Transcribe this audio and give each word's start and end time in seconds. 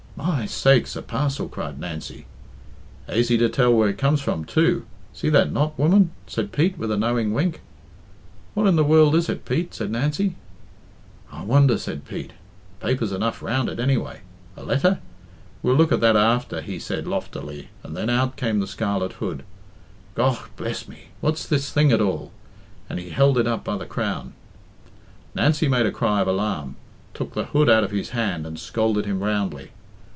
"My 0.17 0.45
sakes, 0.45 0.95
a 0.95 1.01
parcel!" 1.01 1.47
cried 1.47 1.79
Nancy. 1.79 2.27
"Aisy 3.07 3.39
to 3.39 3.49
tell 3.49 3.73
where 3.73 3.89
it 3.89 3.97
comes 3.97 4.21
from, 4.21 4.45
too. 4.45 4.85
See 5.13 5.29
that 5.29 5.51
knot, 5.51 5.79
woman?" 5.79 6.11
said 6.27 6.51
Pete, 6.51 6.77
with 6.77 6.91
a 6.91 6.97
knowing 6.97 7.33
wink. 7.33 7.61
"What 8.53 8.67
in 8.67 8.75
the 8.75 8.83
world 8.83 9.15
is 9.15 9.29
it, 9.29 9.45
Pete?" 9.45 9.73
said 9.73 9.89
Nancy. 9.89 10.35
"I 11.31 11.41
wonder!" 11.43 11.75
said 11.75 12.05
Pete. 12.05 12.33
"Papers 12.79 13.11
enough 13.11 13.41
round 13.41 13.67
it, 13.67 13.79
anyway. 13.79 14.21
A 14.55 14.63
letter? 14.63 14.99
We'll 15.63 15.75
look 15.75 15.91
at 15.91 16.01
that 16.01 16.15
after," 16.15 16.61
he 16.61 16.77
said 16.77 17.07
loftily, 17.07 17.69
and 17.81 17.97
then 17.97 18.09
out 18.09 18.35
came 18.35 18.59
the 18.59 18.67
scarlet 18.67 19.13
hood. 19.13 19.41
"Gough 20.13 20.51
bless 20.55 20.87
mee 20.87 21.07
what's 21.21 21.47
this 21.47 21.71
thing 21.71 21.91
at 21.91 22.01
all?" 22.01 22.31
and 22.89 22.99
he 22.99 23.09
held 23.09 23.39
it 23.39 23.47
up 23.47 23.63
by 23.63 23.75
the 23.77 23.87
crown. 23.87 24.33
Nancy 25.33 25.67
made 25.67 25.87
a 25.87 25.91
cry 25.91 26.19
of 26.21 26.27
alarm, 26.27 26.75
took 27.15 27.33
the 27.33 27.45
hood 27.45 27.69
out 27.71 27.83
of 27.83 27.91
his 27.91 28.09
hand, 28.11 28.45
and 28.45 28.59
scolded 28.59 29.05
him 29.07 29.19
roundly. 29.21 29.71